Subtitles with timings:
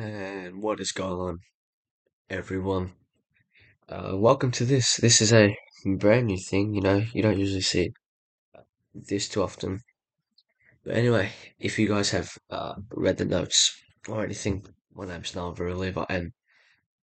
[0.00, 1.38] And what is going on,
[2.30, 2.92] everyone?
[3.86, 4.96] Uh, welcome to this.
[4.96, 7.92] This is a brand new thing, you know, you don't usually see
[8.94, 9.80] this too often.
[10.86, 13.76] But anyway, if you guys have uh, read the notes
[14.08, 16.32] or anything, my name's Noah Vera-Leiva, and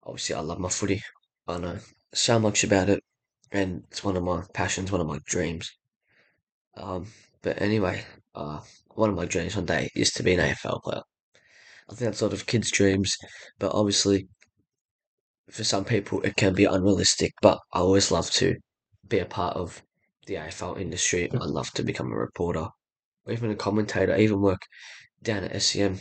[0.02, 1.02] obviously I love my footy.
[1.46, 1.76] I know
[2.14, 3.04] so much about it,
[3.52, 5.70] and it's one of my passions, one of my dreams.
[6.74, 7.08] Um,
[7.42, 8.60] but anyway, uh,
[8.94, 11.02] one of my dreams one day is to be an AFL player.
[11.90, 13.16] I think that's sort of kids' dreams,
[13.58, 14.28] but obviously
[15.50, 18.56] for some people it can be unrealistic, but I always love to
[19.08, 19.82] be a part of
[20.26, 21.30] the AFL industry.
[21.32, 22.68] I love to become a reporter
[23.28, 24.62] or even a commentator, I even work
[25.22, 25.98] down at SEN.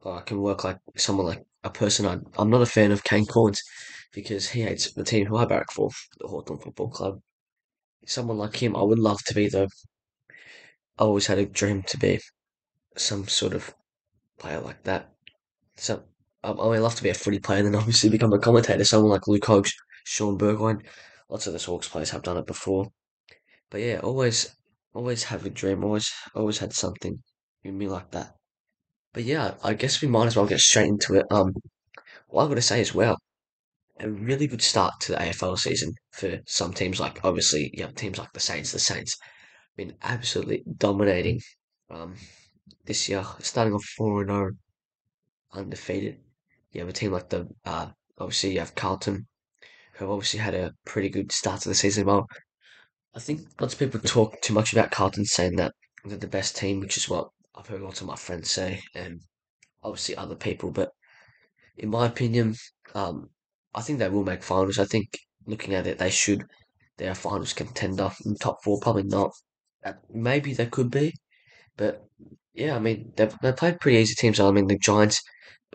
[0.00, 3.04] Or I can work like someone like a person I, I'm not a fan of
[3.04, 3.60] Kane Cornes
[4.12, 7.20] because he hates the team who I barrack for, the Hawthorn Football Club.
[8.04, 9.68] Someone like him, I would love to be though.
[10.98, 12.20] I always had a dream to be
[12.96, 13.74] some sort of
[14.42, 15.12] player like that.
[15.76, 16.02] So
[16.44, 18.84] um, I would love to be a footy player and then obviously become a commentator.
[18.84, 20.82] Someone like Luke Hodge, Shaun Burgoyne.
[21.28, 22.88] Lots of the Hawks players have done it before.
[23.70, 24.54] But yeah, always,
[24.92, 25.84] always have a dream.
[25.84, 27.22] Always, always had something
[27.64, 28.34] in me like that.
[29.14, 31.26] But yeah, I guess we might as well get straight into it.
[31.30, 31.54] Um,
[32.26, 33.16] what I've got to say as well,
[34.00, 36.98] a really good start to the AFL season for some teams.
[36.98, 38.72] Like obviously, you have teams like the Saints.
[38.72, 39.16] The Saints
[39.76, 41.40] been absolutely dominating.
[41.90, 42.14] Um,
[42.84, 44.50] this year, starting off four and zero,
[45.52, 46.18] undefeated.
[46.72, 49.26] You have a team like the uh, obviously you have Carlton,
[49.94, 52.06] who obviously had a pretty good start to the season.
[52.06, 52.26] Well,
[53.14, 55.72] I think lots of people talk too much about Carlton, saying that
[56.04, 59.20] they're the best team, which is what I've heard lots of my friends say, and
[59.82, 60.70] obviously other people.
[60.70, 60.90] But
[61.76, 62.56] in my opinion,
[62.94, 63.30] um,
[63.74, 64.78] I think they will make finals.
[64.78, 66.44] I think looking at it, they should.
[66.96, 68.78] They're a finals contender in top four.
[68.80, 69.32] Probably not.
[70.10, 71.14] Maybe they could be,
[71.76, 72.06] but
[72.54, 74.40] yeah, I mean they've they played pretty easy teams.
[74.40, 75.22] I mean the Giants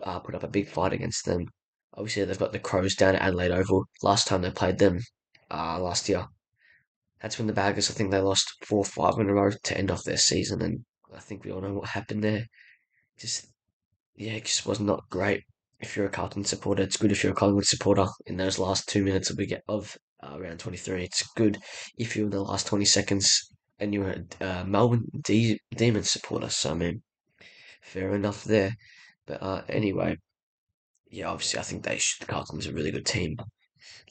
[0.02, 1.46] uh, put up a big fight against them.
[1.94, 3.84] Obviously, they've got the Crows down at Adelaide Oval.
[4.02, 5.00] Last time they played them,
[5.50, 6.26] uh, last year,
[7.20, 7.90] that's when the Baggers.
[7.90, 10.62] I think they lost four or five in a row to end off their season,
[10.62, 10.84] and
[11.14, 12.44] I think we all know what happened there.
[13.18, 13.48] Just
[14.16, 15.42] yeah, it just was not great.
[15.80, 18.88] If you're a Carlton supporter, it's good if you're a Collingwood supporter in those last
[18.88, 21.04] two minutes of we get of uh, round 23.
[21.04, 21.58] It's good
[21.96, 26.48] if you're in the last 20 seconds and you're a uh, Melbourne D- Demon supporter.
[26.50, 27.02] So I mean,
[27.82, 28.74] fair enough there.
[29.26, 30.16] But uh, anyway,
[31.10, 32.26] yeah, obviously I think they should.
[32.26, 33.36] Carlton's a really good team.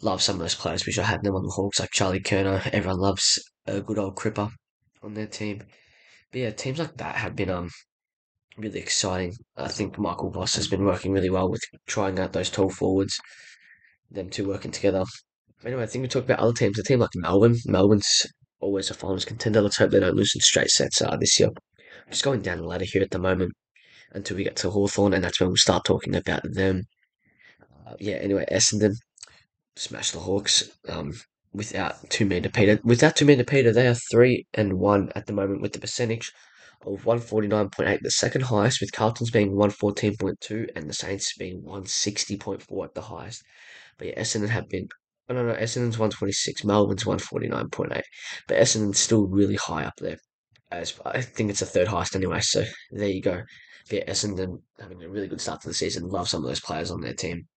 [0.02, 0.86] Love some of those players.
[0.86, 2.66] Wish I had them on the Hawks, like Charlie Curnow.
[2.72, 4.52] Everyone loves a good old Cripper
[5.04, 5.64] on their team.
[6.32, 7.70] But yeah, teams like that have been um
[8.58, 9.34] really exciting.
[9.56, 13.20] I think Michael Voss has been working really well with trying out those tall forwards,
[14.10, 15.04] them two working together.
[15.66, 16.80] Anyway, I think we talk about other teams.
[16.80, 17.58] A team like Melbourne.
[17.66, 18.26] Melbourne's
[18.60, 19.62] always a finals contender.
[19.62, 21.50] Let's hope they don't lose in straight sets uh, this year.
[22.10, 23.54] Just going down the ladder here at the moment
[24.12, 26.84] until we get to Hawthorn, and that's when we'll start talking about them.
[27.86, 28.94] Uh, yeah, anyway, Essendon
[29.76, 31.14] smash the Hawks um,
[31.54, 32.80] without two meter Peter.
[32.84, 36.32] Without two meter Peter, they are three and one at the moment with the percentage
[36.86, 42.94] of 149.8, the second highest, with Carlton's being 114.2 and the Saints being 160.4 at
[42.94, 43.44] the highest.
[43.98, 44.88] But yeah, Essendon have been.
[45.30, 48.02] Oh, no, no, Essendon's 126, Melbourne's 149.8.
[48.48, 50.18] But Essendon's still really high up there.
[50.72, 53.42] As I think it's the third highest anyway, so there you go.
[53.90, 56.10] Yeah, Essendon having a really good start to the season.
[56.10, 57.48] Love some of those players on their team.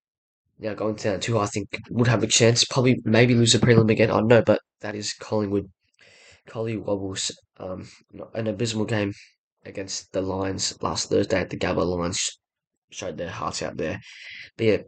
[0.60, 3.90] Now going down to I think would have a chance, probably maybe lose a prelim
[3.90, 4.10] again.
[4.10, 5.70] I don't know, but that is Collingwood.
[6.46, 7.88] Collie Wobbles, um,
[8.34, 9.12] an abysmal game
[9.64, 12.38] against the Lions last Thursday at the Gabba Lions
[12.90, 14.00] showed their hearts out there.
[14.56, 14.78] But yeah,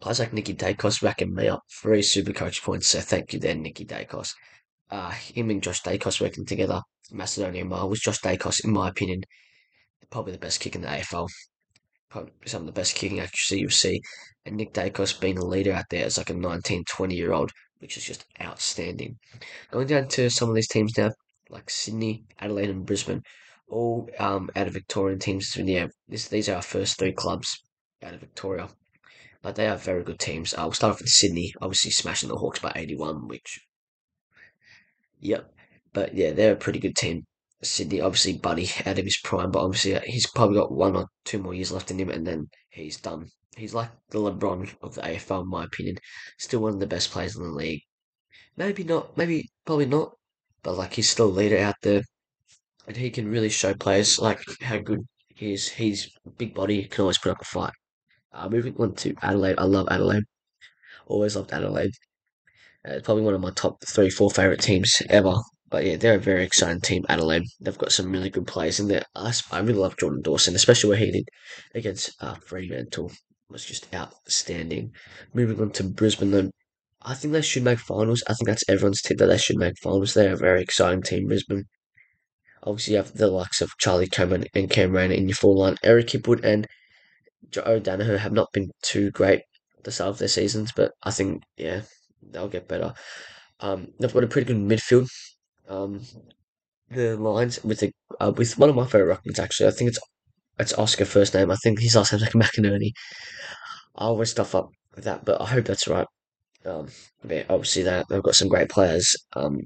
[0.00, 3.54] players like Nicky Daicos racking me up three super coach points, so thank you there,
[3.54, 4.34] Nicky Daicos.
[4.90, 9.22] Uh, him and Josh Daicos working together, Macedonia Mile, was Josh Daicos, in my opinion,
[10.10, 11.28] probably the best kick in the AFL.
[12.10, 14.02] Probably some of the best kicking accuracy you'll see.
[14.44, 17.52] And Nick Daicos being a leader out there as like a 19, 20 year old,
[17.78, 19.18] which is just outstanding.
[19.70, 21.12] Going down to some of these teams now,
[21.48, 23.22] like Sydney, Adelaide, and Brisbane,
[23.68, 25.56] all um, out of Victorian teams.
[25.56, 27.62] Yeah, this, these are our first three clubs
[28.02, 28.68] out of Victoria.
[29.42, 30.52] But they are very good teams.
[30.52, 33.60] Uh, we'll start off with Sydney, obviously smashing the Hawks by 81, which,
[35.18, 35.52] yep.
[35.92, 37.26] But yeah, they're a pretty good team.
[37.62, 41.06] Sydney, obviously, Buddy out of his prime, but obviously uh, he's probably got one or
[41.24, 43.30] two more years left in him, and then he's done.
[43.56, 45.96] He's like the LeBron of the AFL, in my opinion.
[46.38, 47.82] Still one of the best players in the league.
[48.56, 50.12] Maybe not, maybe, probably not,
[50.62, 52.02] but like he's still a leader out there,
[52.86, 55.68] and he can really show players like how good he is.
[55.68, 57.72] He's big body, can always put up a fight.
[58.32, 60.24] Uh, moving on to Adelaide, I love Adelaide.
[61.06, 61.92] Always loved Adelaide.
[62.86, 65.34] Uh, it's probably one of my top three, four favorite teams ever
[65.68, 67.44] But yeah, they're a very exciting team, Adelaide.
[67.60, 69.04] They've got some really good players in there.
[69.14, 71.28] I, I really love Jordan Dawson, especially what he did
[71.74, 73.12] against uh, Fremantle.
[73.48, 74.92] Was just outstanding.
[75.34, 76.52] Moving on to Brisbane, then
[77.02, 78.22] I think they should make finals.
[78.28, 80.14] I think that's everyone's tip that they should make finals.
[80.14, 81.64] They're a very exciting team, Brisbane.
[82.62, 85.76] Obviously, you have the likes of Charlie Cameron and Cam Rayner in your full line.
[85.82, 86.66] Eric Hipwood and
[87.50, 89.42] Joe Daniher have not been too great
[89.78, 91.82] at the start of their seasons, but I think, yeah,
[92.22, 92.94] they'll get better.
[93.60, 95.08] Um, they've got a pretty good midfield.
[95.68, 96.02] Um,
[96.90, 99.68] the lines with the uh, with one of my favorite ruckmans actually.
[99.68, 100.00] I think it's
[100.58, 101.50] it's Oscar first name.
[101.50, 102.90] I think his last name's like McInerney.
[103.96, 106.06] I always stuff up with that, but I hope that's right.
[106.64, 106.88] Um,
[107.48, 109.14] obviously that they've got some great players.
[109.34, 109.58] Um,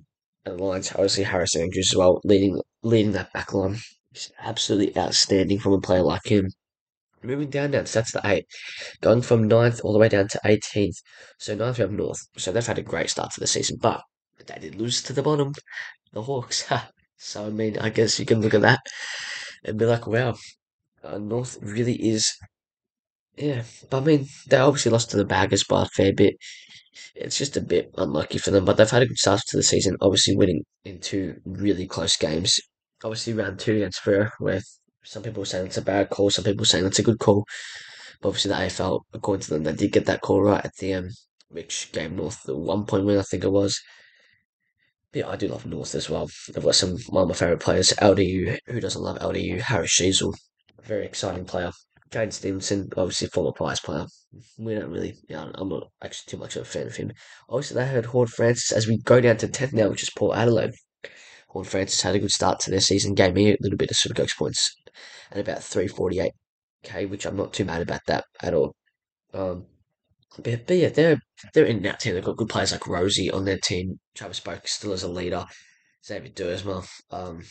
[0.45, 3.79] and the lines obviously Harris Andrews as well, leading leading that back line.
[4.39, 6.49] Absolutely outstanding from a player like him.
[7.25, 8.47] Moving down now, so that's the eight.
[9.01, 10.97] Going from ninth all the way down to 18th.
[11.39, 12.21] So ninth we have North.
[12.37, 14.03] So they've had a great start to the season, but
[14.47, 15.53] they did lose to the bottom,
[16.13, 16.71] the Hawks.
[17.17, 18.81] so I mean, I guess you can look at that
[19.65, 20.35] and be like, wow,
[21.03, 22.31] uh, North really is.
[23.37, 26.35] Yeah, but I mean, they obviously lost to the Baggers by a fair bit.
[27.15, 29.63] It's just a bit unlucky for them, but they've had a good start to the
[29.63, 29.97] season.
[30.01, 32.61] Obviously, winning in two really close games.
[33.03, 34.61] Obviously, round two against Freo, where
[35.05, 37.45] some people saying it's a bad call, some people saying it's a good call.
[38.21, 40.95] But obviously, the AFL, according to them, they did get that call right at the
[40.95, 41.11] end,
[41.49, 43.81] which gave North the one point win, I think it was.
[45.13, 46.29] But yeah, I do love North as well.
[46.53, 48.59] They've got some one of my favourite players, LDU.
[48.67, 49.61] Who doesn't love LDU?
[49.61, 50.35] Harris Sheezel,
[50.83, 51.71] very exciting player.
[52.11, 54.07] Jaidyn Stephenson, obviously former Pies player.
[54.59, 57.13] We don't really, yeah, I'm not actually too much of a fan of him.
[57.49, 60.75] Obviously, they had Horne-Francis as we go down to 10th now, which is Port Adelaide.
[61.49, 64.37] Horne-Francis had a good start to their season, gave me a little bit of Supercoach
[64.37, 64.77] points
[65.31, 68.75] and about 348k, which I'm not too mad about that at all.
[69.33, 69.67] Um,
[70.37, 71.19] but, but yeah, they're
[71.53, 72.15] they're in that team.
[72.15, 73.99] They've got good players like Rozee on their team.
[74.15, 75.45] Travis Boak still as a leader.
[76.05, 76.87] Xavier Duursma.
[77.11, 77.43] Um,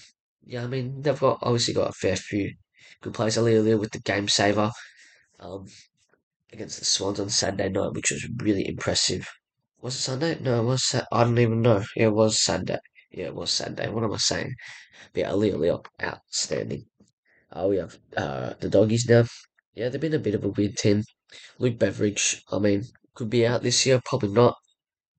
[0.46, 2.54] yeah, I mean they've got obviously got a fair few
[3.02, 3.38] good players.
[3.38, 4.72] Aliir with the game saver
[5.40, 5.66] um,
[6.52, 9.28] against the Swans on Saturday night, which was really impressive.
[9.82, 10.38] Was it Sunday?
[10.40, 10.96] No, it was.
[11.12, 11.84] I don't even know.
[11.96, 12.80] Yeah, it was Sunday.
[13.12, 13.90] Yeah, it was Sunday.
[13.90, 14.54] What am I saying?
[15.14, 16.86] But yeah, Aliir outstanding.
[17.56, 19.24] Uh, we have uh, the doggies now.
[19.76, 21.04] Yeah, they've been a bit of a weird team.
[21.60, 24.56] Luke Beveridge, I mean, could be out this year, probably not.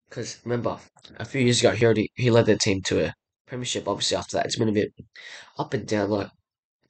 [0.09, 0.79] Because remember,
[1.17, 3.15] a few years ago, he already he led their team to a
[3.47, 3.89] premiership.
[3.89, 4.93] Obviously, after that, it's been a bit
[5.59, 6.11] up and down.
[6.11, 6.29] Like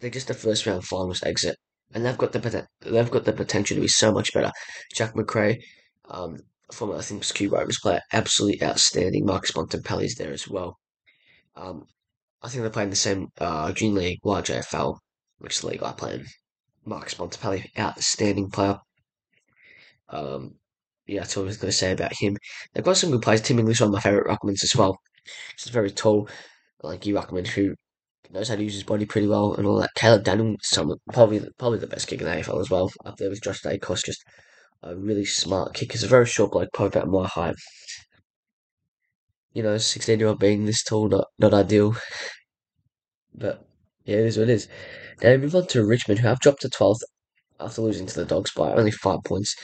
[0.00, 1.56] they're just a first round finals exit,
[1.92, 4.52] and they've got the they've got the potential to be so much better.
[4.94, 5.62] Jack Macrae,
[6.08, 6.38] um,
[6.72, 9.24] former I think Q Rovers player, absolutely outstanding.
[9.24, 10.78] Marcus Bontempelli's there as well.
[11.56, 11.86] Um,
[12.42, 14.98] I think they're playing the same uh, Junior League, YJFL,
[15.44, 16.26] which league I play in.
[16.84, 18.78] Marcus Bontempelli, outstanding player.
[20.08, 20.54] Um,
[21.06, 22.36] yeah, that's all I was going to say about him.
[22.72, 23.42] They've got some good players.
[23.42, 24.98] Tim English, one of my favourite ruckmans as well.
[25.56, 26.28] He's very tall,
[26.82, 27.74] like you ruckman who
[28.30, 29.94] knows how to use his body pretty well and all that.
[29.94, 32.90] Caleb Daniel, some probably probably the best kicker in the AFL as well.
[33.04, 34.22] Up there with Josh Daicos, just
[34.82, 35.92] a really smart kicker.
[35.92, 37.56] He's a very short bloke, probably about my height.
[39.52, 41.96] You know, sixteen year old being this tall, not not ideal.
[43.34, 43.66] But
[44.04, 44.68] yeah, it is what it is.
[45.22, 47.02] Now we move on to Richmond, who have dropped to twelfth
[47.60, 49.54] after losing to the Dogs by only five points.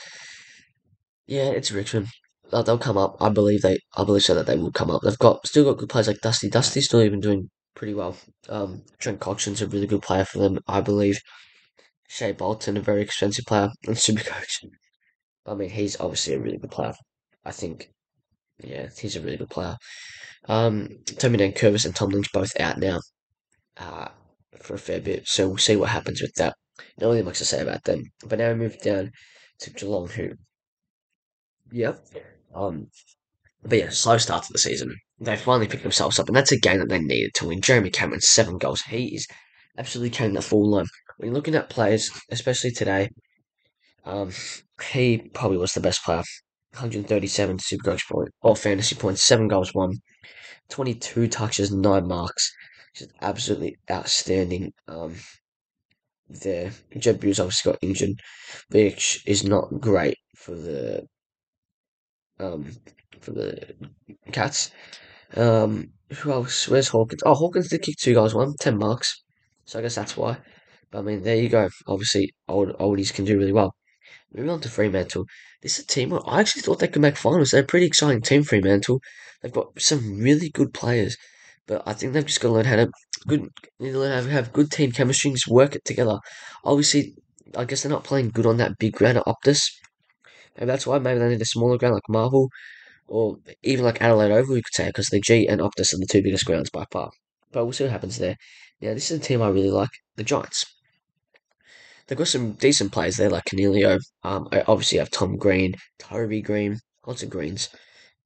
[1.27, 2.07] Yeah, it's Richmond.
[2.51, 3.15] They'll, come up.
[3.21, 3.79] I believe they.
[3.95, 5.01] I believe so that they will come up.
[5.03, 6.49] They've got still got good players like Dusty.
[6.49, 8.17] Dusty's still even doing pretty well.
[8.49, 11.19] Um, Trent Cotchin's a really good player for them, I believe.
[12.09, 14.65] Shai Bolton, a very expensive player, and Supercoach.
[15.45, 16.93] I mean, he's obviously a really good player.
[17.45, 17.89] I think,
[18.61, 19.77] yeah, he's a really good player.
[20.49, 22.99] Um, Tommy Nankervis and Tom Lynch both out now
[23.77, 24.09] uh,
[24.59, 26.55] for a fair bit, so we'll see what happens with that.
[26.99, 28.11] Not really much to say about them.
[28.25, 29.11] But now we move down
[29.59, 30.31] to Geelong, who,
[31.71, 32.05] yep,
[32.53, 32.87] um,
[33.63, 34.95] but yeah, slow start to the season.
[35.19, 37.61] They finally picked themselves up, and that's a game that they needed to win.
[37.61, 38.81] Jeremy Cameron, seven goals.
[38.81, 39.27] He is
[39.77, 40.85] absolutely carrying the full line.
[41.17, 43.09] When you're looking at players, especially today,
[44.03, 44.31] um,
[44.91, 46.23] he probably was the best player.
[46.73, 49.99] 137 Supercoach point or fantasy points, seven goals, one,
[50.69, 52.51] 22 touches, nine marks.
[52.93, 54.73] Just absolutely outstanding.
[54.87, 55.15] Um,
[56.29, 58.21] there, Jed Bews obviously got injured,
[58.69, 61.05] which is not great for the
[62.39, 62.71] um
[63.19, 63.75] for the
[64.31, 64.71] Cats.
[65.35, 66.67] Um, who else?
[66.67, 67.21] Where's Hawkins?
[67.25, 69.23] Oh, Hawkins did kick two goals, one, 10 marks.
[69.65, 70.37] So I guess that's why.
[70.91, 71.69] But I mean, there you go.
[71.87, 73.75] Obviously, old oldies can do really well.
[74.33, 75.25] Moving on to Fremantle.
[75.61, 77.51] This is a team I actually thought they could make finals.
[77.51, 79.01] They're a pretty exciting team, Fremantle.
[79.41, 81.17] They've got some really good players.
[81.67, 82.91] But I think they've just got to learn how to
[83.27, 83.47] good
[83.79, 86.19] need to learn how to have good team chemistry and just work it together.
[86.63, 87.13] Obviously,
[87.55, 89.61] I guess they're not playing good on that big ground at Optus.
[90.57, 92.49] Maybe that's why maybe they need a smaller ground like Marvel
[93.07, 96.07] or even like Adelaide Oval, you could say, because the G and Optus are the
[96.09, 97.11] two biggest grounds by far.
[97.51, 98.37] But we'll see what happens there.
[98.79, 100.65] Now, this is a team I really like, the Giants.
[102.07, 103.99] They've got some decent players there, like Coniglio.
[104.23, 107.69] Um, I obviously have Tom Green, Toby Green, lots of greens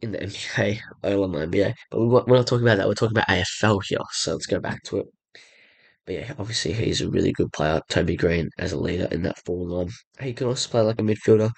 [0.05, 0.79] in the NBA.
[1.03, 2.87] I love the NBA, but we, we're not talking about that.
[2.87, 5.05] We're talking about AFL here, so let's go back to it.
[6.05, 9.43] But yeah, obviously he's a really good player, Toby Green, as a leader in that
[9.43, 9.89] forward line.
[10.21, 11.49] He can also play like a midfielder.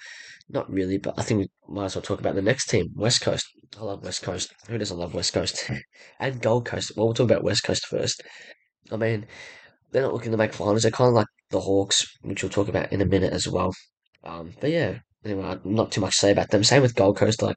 [0.48, 3.20] Not really, but I think we might as well talk about the next team, West
[3.20, 3.46] Coast.
[3.78, 4.50] I love West Coast.
[4.68, 5.70] Who doesn't love West Coast?
[6.20, 6.92] and Gold Coast.
[6.96, 8.22] Well, we'll talk about West Coast first.
[8.90, 9.26] I mean,
[9.92, 10.82] they're not looking to make finals.
[10.82, 13.74] They're kind of like the Hawks, which we'll talk about in a minute as well.
[14.24, 16.64] Um, but yeah, anyway, not too much to say about them.
[16.64, 17.42] Same with Gold Coast.
[17.42, 17.56] Like,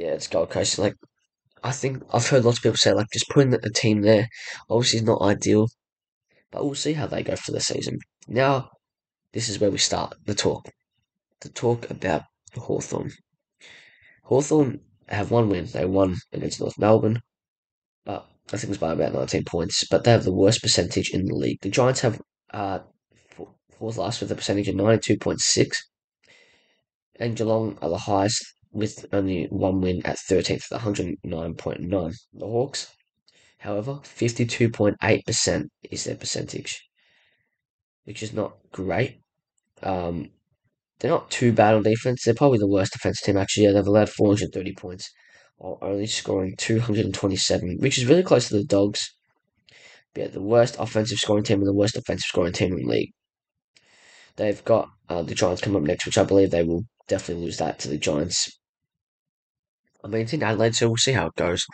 [0.00, 0.78] yeah, it's Gold Coast.
[0.78, 0.94] Like,
[1.62, 4.28] I think I've heard lots of people say like just putting the team there
[4.70, 5.68] obviously is not ideal,
[6.50, 7.98] but we'll see how they go for the season.
[8.26, 8.70] Now,
[9.34, 10.70] this is where we start the talk.
[11.42, 12.22] The talk about
[12.54, 13.10] Hawthorn.
[14.24, 14.80] Hawthorn
[15.10, 15.66] have one win.
[15.66, 17.20] They won against North Melbourne,
[18.06, 19.86] but I think it's by about 19 points.
[19.86, 21.58] But they have the worst percentage in the league.
[21.60, 22.22] The Giants have
[22.54, 22.78] uh,
[23.78, 25.76] fourth last with a percentage of 92.6,
[27.16, 28.42] and Geelong are the highest
[28.72, 32.14] with only one win at 13th, 109.9.
[32.34, 32.94] The Hawks,
[33.58, 36.88] however, 52.8% is their percentage,
[38.04, 39.20] which is not great.
[39.82, 40.30] Um,
[40.98, 42.24] they're not too bad on defense.
[42.24, 43.64] They're probably the worst defense team actually.
[43.64, 45.10] Yeah, they've allowed 430 points
[45.56, 49.14] while only scoring 227, which is really close to the Dogs.
[50.14, 52.90] But yeah, the worst offensive scoring team and the worst defensive scoring team in the
[52.90, 53.12] league.
[54.36, 57.58] They've got uh, the Giants come up next, which I believe they will definitely lose
[57.58, 58.59] that to the Giants.
[60.04, 61.64] I mean, it's in Adelaide, so we'll see how it goes.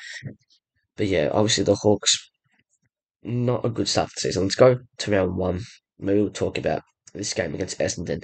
[0.97, 2.31] But yeah, obviously the Hawks,
[3.23, 4.45] not a good start to the season.
[4.45, 5.61] Let's go to round one.
[5.99, 8.23] Maybe we'll talk about this game against Essendon.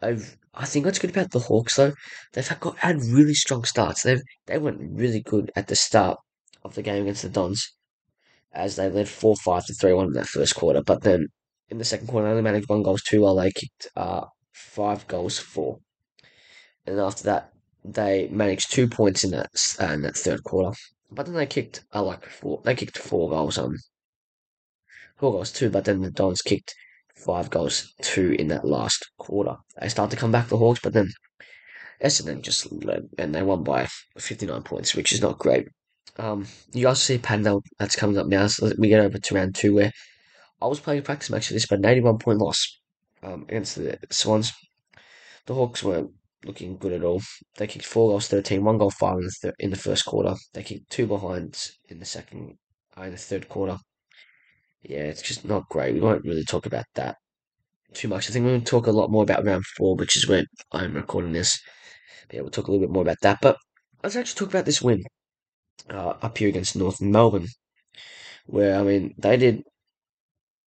[0.00, 1.92] I've, I think what's good about the Hawks though,
[2.32, 4.02] they've got had really strong starts.
[4.02, 6.18] They they went really good at the start
[6.64, 7.72] of the game against the Dons,
[8.52, 10.82] as they led four five to three one in that first quarter.
[10.82, 11.28] But then
[11.68, 15.06] in the second quarter, they only managed one goal two while they kicked uh, five
[15.06, 15.78] goals four.
[16.84, 17.51] And after that,
[17.84, 20.76] they managed two points in that uh, in that third quarter.
[21.10, 22.60] But then they kicked uh, like four.
[22.64, 23.58] They kicked four goals.
[23.58, 23.76] Um,
[25.16, 25.70] four goals two.
[25.70, 26.74] But then the Dons kicked
[27.14, 29.56] five goals two in that last quarter.
[29.80, 31.10] They start to come back the Hawks, but then
[32.02, 35.68] Essendon just led and they won by 59 points, which is not great.
[36.18, 38.46] Um, you guys see Pandel that's coming up now.
[38.46, 39.92] So we get over to round two where
[40.60, 42.80] I was playing a practice match for this, but an 81 point loss
[43.22, 44.52] um, against the Swans.
[45.46, 46.12] The Hawks weren't
[46.44, 47.22] looking good at all.
[47.56, 50.34] They kicked four goals, 13, one goal, five in the, thir- in the first quarter.
[50.54, 52.56] They kicked two behinds in the second,
[52.96, 53.78] uh, in the third quarter.
[54.82, 55.94] Yeah, it's just not great.
[55.94, 57.16] We won't really talk about that
[57.94, 58.28] too much.
[58.28, 60.46] I think we're going to talk a lot more about round four, which is when
[60.72, 61.60] I'm recording this.
[62.26, 63.38] But yeah, we'll talk a little bit more about that.
[63.40, 63.56] But
[64.02, 65.02] let's actually talk about this win
[65.90, 67.48] uh, up here against North Melbourne,
[68.46, 69.62] where I mean they did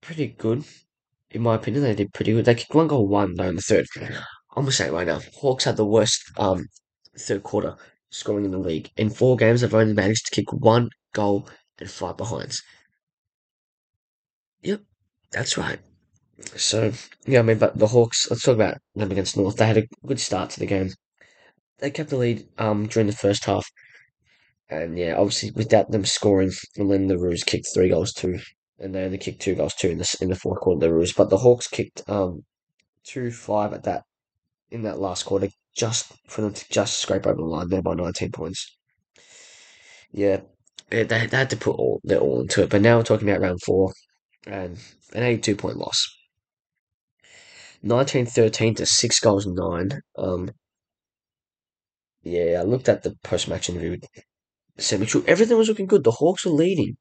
[0.02, 0.64] pretty good,
[1.32, 1.84] in my opinion.
[1.84, 2.46] They did pretty good.
[2.46, 3.86] They kicked one goal, one though in the third.
[4.56, 5.20] I'm gonna say it right now.
[5.42, 6.68] Hawks had the worst um
[7.20, 7.76] third quarter
[8.10, 8.90] scoring in the league.
[8.96, 12.64] In four games, they've only managed to kick one goal and five behinds.
[14.62, 14.82] Yep,
[15.32, 15.80] that's right.
[16.56, 16.94] So
[17.26, 18.30] yeah, I mean, but the Hawks.
[18.30, 19.58] Let's talk about them against North.
[19.58, 20.94] They had a good start to the game.
[21.80, 23.68] They kept the lead um during the first half,
[24.70, 28.40] and yeah, obviously without them scoring, and then the kicked three goals too,
[28.80, 30.80] and they only kicked two goals too in the in the fourth quarter.
[30.80, 32.46] The Roos, but the Hawks kicked um
[33.04, 34.04] two five at that
[34.76, 37.96] in that last quarter, just for them to just scrape over the line there by
[37.96, 38.78] nineteen points.
[40.12, 40.42] Yeah,
[40.90, 42.70] they, they had to put all their all into it.
[42.70, 43.94] But now we're talking about round four,
[44.46, 44.78] and
[45.14, 46.08] an eighty-two point loss.
[47.82, 50.02] 1913 to six goals nine.
[50.18, 50.50] Um,
[52.24, 54.06] yeah, I looked at the post-match interview with
[54.78, 56.04] Semi Everything was looking good.
[56.04, 56.98] The Hawks were leading,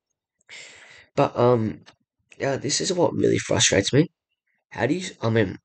[1.16, 1.80] but um,
[2.38, 4.08] yeah, this is what really frustrates me.
[4.70, 5.10] How do you?
[5.22, 5.58] I mean,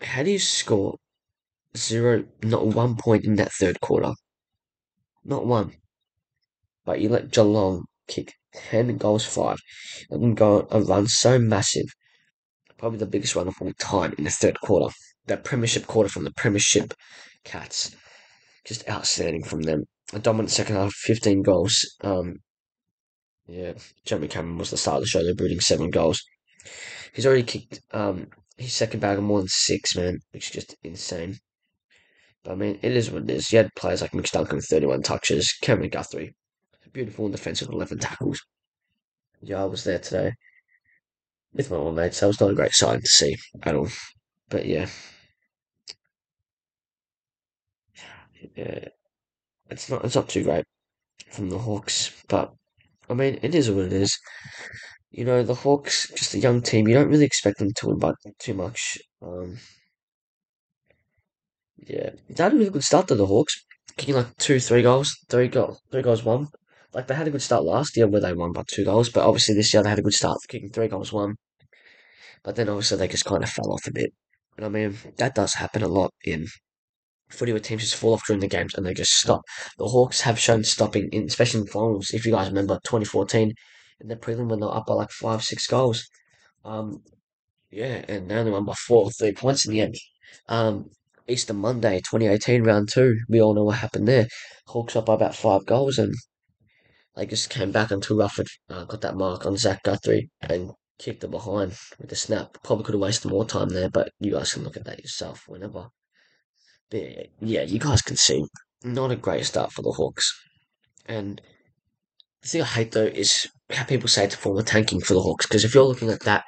[0.00, 0.96] how do you score
[1.76, 4.12] zero, not one point in that third quarter?
[5.24, 5.72] Not one.
[6.84, 9.58] But you let Geelong kick ten goals five
[10.10, 11.86] and go on a run so massive,
[12.78, 14.94] probably the biggest run of all time in the third quarter.
[15.26, 16.92] That premiership quarter from the premiership
[17.44, 17.94] Cats,
[18.64, 19.84] just outstanding from them.
[20.12, 21.84] A dominant second half, fifteen goals.
[22.02, 22.36] Um,
[23.46, 23.72] yeah,
[24.04, 25.22] Jeremy Cameron was the star of the show.
[25.22, 26.22] They're brooding seven goals.
[27.12, 30.76] He's already kicked um his second bag of more than six, man, which is just
[30.82, 31.38] insane.
[32.44, 33.52] But I mean, it is what it is.
[33.52, 36.34] You had players like Mitch Duncan, 31 touches, Cameron Guthrie,
[36.92, 38.40] beautiful in defence with 11 tackles.
[39.42, 40.32] Yeah, I was there today
[41.52, 42.20] with my old mates.
[42.20, 43.88] That was not a great sight to see at all.
[44.48, 44.88] But yeah.
[48.56, 48.88] Yeah.
[49.70, 50.64] it's not it's not too great
[51.32, 52.54] from the Hawks, but
[53.10, 54.18] I mean it is what it is.
[55.10, 56.88] You know, the Hawks, just a young team.
[56.88, 58.98] You don't really expect them to win by too much.
[59.22, 59.58] Um,
[61.86, 63.64] yeah, they had a really good start to the Hawks,
[63.96, 66.48] kicking like two, three goals, three goals, three goals, one.
[66.92, 69.26] Like they had a good start last year where they won by two goals, but
[69.26, 71.34] obviously this year they had a good start, kicking three goals, one.
[72.42, 74.12] But then obviously they just kind of fell off a bit.
[74.56, 76.46] And I mean that does happen a lot in
[77.30, 79.42] footy where teams just fall off during the games and they just stop.
[79.78, 82.12] The Hawks have shown stopping, in, especially in finals.
[82.12, 83.52] If you guys remember 2014,
[84.00, 86.06] in the prelim when they were up by like five, six goals.
[86.64, 87.02] Um,
[87.70, 89.96] yeah, and they only won by four or three points in the end.
[90.48, 90.90] Um,
[91.28, 93.16] Easter Monday, 2018, round two.
[93.28, 94.28] We all know what happened there.
[94.66, 96.14] Hawks up by about five goals, and
[97.16, 101.24] they just came back until Rufford uh, got that mark on Zach Guthrie and kicked
[101.24, 102.58] it behind with the snap.
[102.62, 105.42] Probably could have wasted more time there, but you guys can look at that yourself
[105.46, 105.88] whenever.
[106.90, 108.44] But yeah, you guys can see
[108.82, 110.32] not a great start for the Hawks.
[111.06, 111.40] And
[112.42, 115.14] the thing I hate though is how people say it's a form of tanking for
[115.14, 115.46] the Hawks.
[115.46, 116.44] Because if you're looking at that,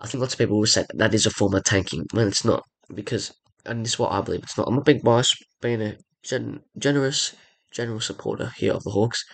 [0.00, 2.28] I think lots of people will say that, that is a form of tanking when
[2.28, 2.64] it's not.
[2.94, 3.32] Because,
[3.64, 4.68] and this is what I believe it's not.
[4.68, 7.34] I'm a big bias being a gen- generous,
[7.70, 9.24] general supporter here of the Hawks,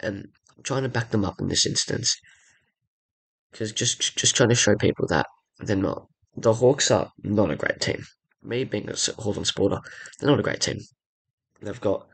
[0.00, 0.28] and
[0.62, 2.16] trying to back them up in this instance.
[3.50, 5.26] Because just just trying to show people that
[5.58, 6.06] they're not.
[6.36, 8.04] The Hawks are not a great team.
[8.42, 9.78] Me being a Hawthorn supporter,
[10.18, 10.78] they're not a great team.
[11.60, 12.06] They've got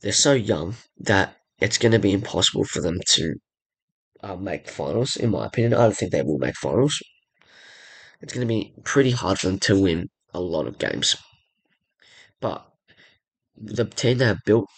[0.00, 3.34] they're so young that it's going to be impossible for them to
[4.22, 5.16] uh, make finals.
[5.16, 6.98] In my opinion, I don't think they will make finals.
[8.20, 11.16] It's going to be pretty hard for them to win a lot of games.
[12.40, 12.66] But
[13.56, 14.68] the team they have built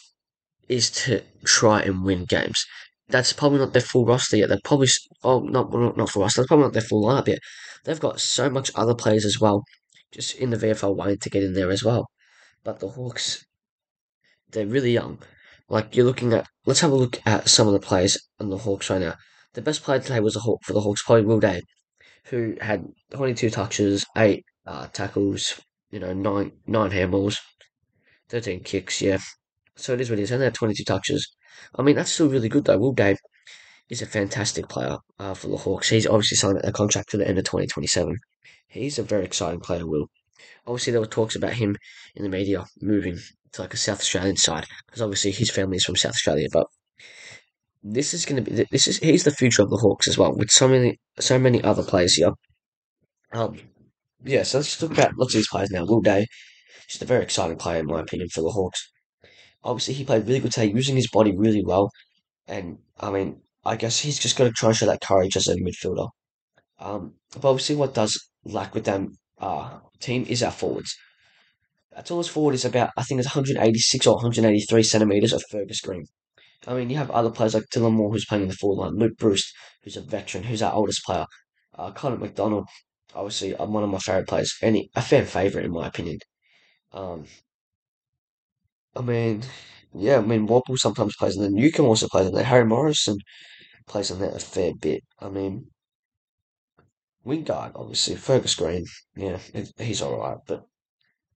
[0.69, 2.65] is to try and win games.
[3.09, 4.49] That's probably not their full roster yet.
[4.49, 4.89] They're probably
[5.23, 6.43] oh not not, not full roster.
[6.43, 7.39] That's probably not their full lineup yet.
[7.85, 9.63] They've got so much other players as well,
[10.13, 12.09] just in the VFL waiting to get in there as well.
[12.65, 13.45] But the Hawks,
[14.51, 15.19] they're really young.
[15.69, 18.59] Like you're looking at, let's have a look at some of the players on the
[18.59, 19.15] Hawks right now.
[19.55, 21.63] The best player today was a Hawk for the Hawks, probably Will Day,
[22.27, 27.39] who had 22 touches, eight uh, tackles, you know, nine nine handballs,
[28.29, 29.01] 13 kicks.
[29.01, 29.19] Yeah,
[29.76, 30.33] so it is what it is.
[30.33, 31.29] Only had 22 touches.
[31.75, 32.79] I mean, that's still really good though.
[32.79, 33.17] Will Day
[33.89, 35.89] is a fantastic player uh, for the Hawks.
[35.89, 38.17] He's obviously signed a contract to the end of 2027.
[38.69, 40.07] He's a very exciting player, Will.
[40.67, 41.76] Obviously, there were talks about him
[42.15, 43.19] in the media moving
[43.52, 46.49] to like a South Australian side because obviously his family is from South Australia.
[46.52, 46.67] But
[47.83, 50.35] this is going to be this is he's the future of the Hawks as well
[50.35, 52.33] with so many so many other players here.
[53.33, 53.59] Um,
[54.25, 55.85] yeah, so let's talk about lots of these players now.
[55.85, 56.26] Will Day,
[56.89, 58.91] just a very exciting player in my opinion for the Hawks.
[59.63, 61.91] Obviously, he played really good today, using his body really well.
[62.47, 65.49] And I mean, I guess he's just got to try and show that courage as
[65.49, 66.09] a midfielder.
[66.79, 70.97] Um, but obviously, what does lack with them uh, team is our forwards.
[71.97, 76.05] Our tallest forward is about, I think it's 186 or 183 centimetres of Fergus Green.
[76.67, 78.97] I mean, you have other players like Dylan Moore, who's playing in the forward line,
[78.97, 79.52] Luke Breust,
[79.83, 81.26] who's a veteran, who's our oldest player,
[81.76, 82.67] uh, Connor McDonald,
[83.17, 86.19] obviously uh, one of my favourite players, and a fan favourite in my opinion.
[86.93, 87.26] Um,
[88.97, 89.45] I mean,
[89.95, 91.50] yeah, I mean, Wobble sometimes plays in there.
[91.52, 92.43] Newcombe also plays in there.
[92.45, 93.19] Harry Morrison
[93.87, 95.05] plays in there a fair bit.
[95.21, 95.71] I mean,
[97.26, 98.15] Wingard, obviously.
[98.17, 99.39] Fergus Green, yeah,
[99.76, 100.39] he's alright.
[100.47, 100.67] But,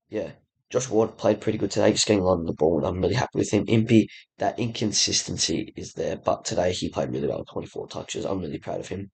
[0.09, 0.31] yeah,
[0.69, 3.01] Josh Ward played pretty good today, just getting a lot of the ball, and I'm
[3.01, 3.65] really happy with him.
[3.67, 4.07] Impey,
[4.39, 8.25] that inconsistency is there, but today he played really well, 24 touches.
[8.25, 9.11] I'm really proud of him.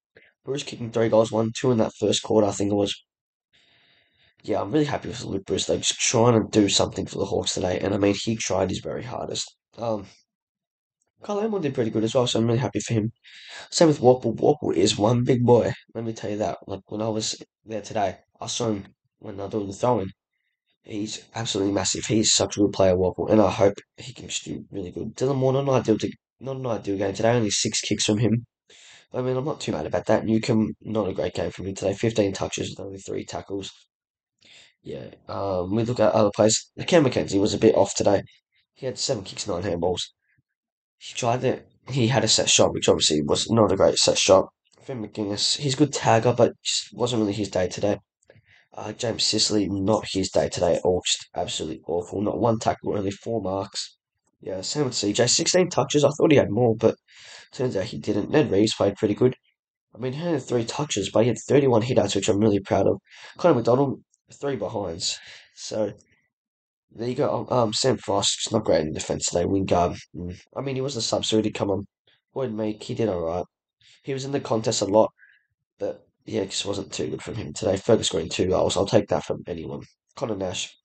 [0.47, 2.95] Breust kicking three goals, one, two in that first quarter, I think it was
[4.43, 5.67] yeah, I'm really happy with Luke Breust.
[5.67, 8.69] They're just trying to do something for the Hawks today, and I mean, he tried
[8.69, 9.53] his very hardest.
[9.77, 10.05] Um,
[11.21, 13.12] Karl Amon did pretty good as well, so I'm really happy for him.
[13.71, 14.38] Same with Worpel.
[14.38, 15.73] Worpel is one big boy.
[15.93, 16.60] Let me tell you that.
[16.65, 18.86] Like when I was there today, I saw him
[19.19, 20.12] when they're doing the throwing.
[20.83, 22.05] He's absolutely massive.
[22.05, 25.13] He's such a good player, Worpel, and I hope he can do really good.
[25.17, 25.97] Dylan Moore, not an ideal,
[26.39, 27.36] not an ideal game today.
[27.36, 28.45] Only six kicks from him.
[29.13, 30.25] I mean, I'm not too mad about that.
[30.25, 31.93] Newcombe, not a great game from him today.
[31.93, 33.71] 15 touches, with only three tackles.
[34.83, 36.71] Yeah, um, we look at other players.
[36.85, 38.23] Cam McKenzie was a bit off today.
[38.73, 40.01] He had seven kicks, nine handballs.
[40.97, 41.67] He tried it.
[41.89, 44.49] He had a set shot, which obviously was not a great set shot.
[44.81, 47.97] Finn Maginness, he's a good tagger, but just wasn't really his day today.
[48.73, 51.01] Uh, James Sicily, not his day today at all.
[51.05, 52.21] Just absolutely awful.
[52.21, 53.97] Not one tackle, only four marks.
[54.39, 55.29] Yeah, same with CJ.
[55.29, 56.03] 16 touches.
[56.03, 56.95] I thought he had more, but
[57.51, 58.29] turns out he didn't.
[58.29, 59.36] Ned Reeves played pretty good.
[59.95, 62.88] I mean, he had three touches, but he had 31 hitouts, which I'm really proud
[62.88, 62.99] of.
[63.38, 65.17] Connor McDonald, three behinds.
[65.55, 65.93] So
[66.91, 67.47] there you go.
[67.49, 69.45] Um, Sam Frost's not great in defence today.
[69.45, 69.97] Wingard.
[70.15, 70.39] Mm.
[70.55, 71.88] I mean, he was a sub, so he did come on.
[72.33, 73.45] Would make he did alright.
[74.03, 75.12] He was in the contest a lot,
[75.79, 77.77] but yeah, it just wasn't too good from him today.
[77.77, 78.77] Fergus scoring two goals.
[78.77, 79.81] I'll take that from anyone.
[80.15, 80.75] Conor Nash.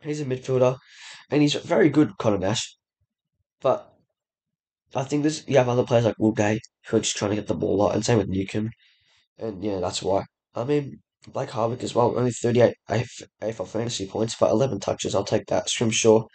[0.00, 0.78] He's a midfielder,
[1.30, 2.16] and he's very good.
[2.18, 2.76] Conor Nash.
[3.60, 3.93] But
[4.94, 7.46] I think there's you have other players like Gay who are just trying to get
[7.46, 8.70] the ball lot, and same with Newcombe.
[9.38, 10.24] And yeah, that's why.
[10.54, 13.10] I mean, Blake Hardwick as well, only 38 AF,
[13.42, 15.14] AFL fantasy points, but 11 touches.
[15.14, 15.68] I'll take that.
[15.68, 16.26] Scrimshaw,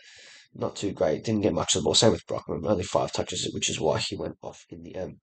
[0.53, 1.23] not too great.
[1.23, 1.95] Didn't get much of the ball.
[1.95, 5.17] Same with Brockman, only five touches, which is why he went off in the end.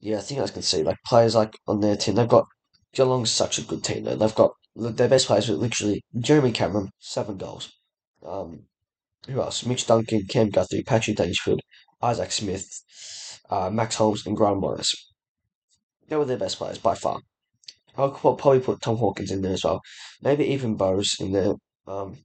[0.00, 2.14] Yeah, I think I can see like players like on their team.
[2.14, 2.46] They've got
[2.92, 4.16] Geelong's such a good team though.
[4.16, 7.72] They've got their best players are literally Jeremy Cameron, seven goals.
[8.24, 8.64] Um,
[9.28, 9.64] who else?
[9.64, 11.60] Mitch Duncan, Cam Guthrie, Patrick Dangerfield,
[12.02, 12.68] Isaac Smith,
[13.50, 14.94] uh, Max Holmes, and Gryan Miers.
[16.08, 17.20] They were their best players by far.
[17.96, 19.80] I'll probably put Tom Hawkins in there as well.
[20.20, 21.54] Maybe even Bews in there.
[21.86, 22.18] Um,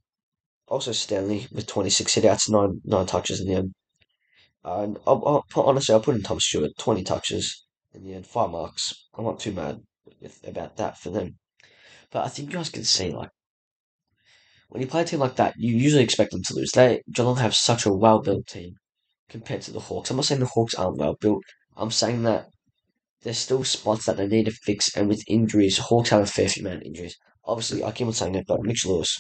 [0.68, 3.74] also Stanley with 26 hitouts, nine nine touches in the end.
[4.64, 8.28] And I'll, I'll put, honestly, I'll put in Tom Stewart, 20 touches in the end,
[8.28, 8.94] five marks.
[9.16, 9.80] I'm not too mad
[10.22, 11.38] with, about that for them.
[12.12, 13.30] But I think you guys can see, like,
[14.69, 16.71] when you play a team like that, you usually expect them to lose.
[16.71, 18.75] They Geelong have such a well built team
[19.27, 20.10] compared to the Hawks.
[20.10, 21.43] I'm not saying the Hawks aren't well built.
[21.75, 22.47] I'm saying that
[23.23, 26.47] there's still spots that they need to fix, and with injuries, Hawks have a fair
[26.47, 27.17] few amount of injuries.
[27.45, 29.17] Obviously, I keep on saying it, but Mitchell Lewis,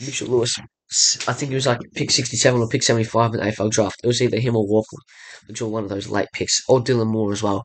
[0.00, 0.58] Mitchell Lewis,
[1.28, 4.00] I think it was like pick 67 or pick 75 in the AFL draft.
[4.02, 4.96] It was either him or Walker,
[5.46, 7.62] which were one of those late picks, or Dylan Moore as well.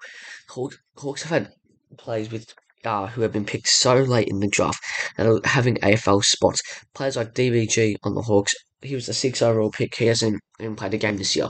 [0.49, 1.53] Hawks, Hawks have had
[1.97, 2.53] plays with
[2.85, 4.79] uh, who have been picked so late in the draft
[5.17, 6.61] that are having AFL spots.
[6.93, 9.95] Players like DBG on the Hawks, he was the six overall pick.
[9.95, 11.49] He hasn't even played a game this year.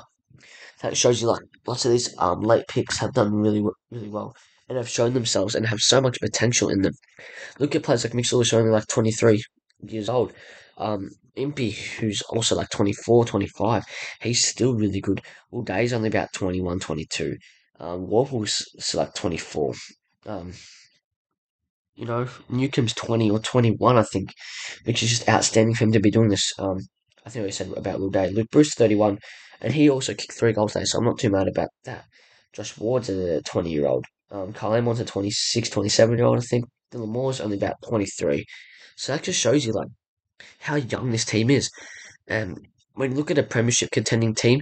[0.82, 4.36] That shows you like lots of these um late picks have done really really well
[4.68, 6.94] and have shown themselves and have so much potential in them.
[7.60, 9.44] Look at players like Mitchell, who's only like 23
[9.88, 10.34] years old.
[10.78, 13.84] Um, Impey, who's also like 24, 25,
[14.22, 15.22] he's still really good.
[15.52, 17.38] Well, Day's only about 21, 22.
[17.80, 19.74] Um, Worpel's like 24.
[20.26, 20.54] Um,
[21.96, 24.34] you know, Newcombe's 20 or 21, I think,
[24.84, 26.52] which is just outstanding for him to be doing this.
[26.58, 26.80] Um,
[27.26, 28.30] I think we said about Will Day.
[28.30, 29.20] Luke Breust, 31,
[29.62, 32.06] and he also kicked three goals today, so I'm not too mad about that.
[32.52, 34.06] Josh Ward's a 20 year old.
[34.32, 36.66] Um, Karl Amon's a 26, 27 year old, I think.
[36.92, 38.46] Dylan Moore's only about 23.
[38.96, 39.88] So that just shows you, like,
[40.60, 41.70] how young this team is.
[42.28, 44.62] And when you look at a premiership contending team,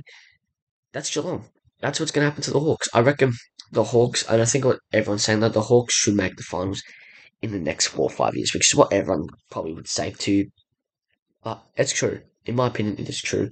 [0.93, 1.45] that's Geelong.
[1.79, 2.89] That's what's going to happen to the Hawks.
[2.93, 3.33] I reckon
[3.71, 6.81] the Hawks, and I think what everyone's saying that the Hawks should make the finals
[7.41, 10.45] in the next four or five years, which is what everyone probably would say too.
[11.43, 12.21] But it's true.
[12.45, 13.49] In my opinion, it is true.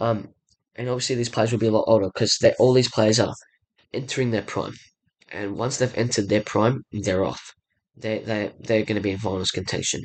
[0.00, 0.28] Um,
[0.76, 3.34] and obviously these players will be a lot older because all these players are
[3.92, 4.74] entering their prime.
[5.30, 7.52] And once they've entered their prime, they're off.
[7.96, 10.02] They they they're going to be in finals contention.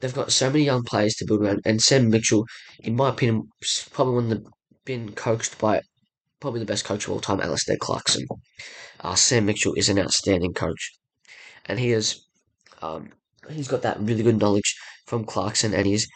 [0.00, 2.44] They've got so many young players to build around, and Sam Mitchell,
[2.80, 3.48] in my opinion,
[3.92, 4.50] probably one of the
[4.84, 5.80] been coached by
[6.40, 8.26] probably the best coach of all time, Alastair Clarkson.
[9.00, 10.92] Uh, Sam Mitchell is an outstanding coach,
[11.66, 12.20] and he has
[12.82, 13.10] um,
[13.50, 14.74] he's got that really good knowledge
[15.06, 16.08] from Clarkson, and he's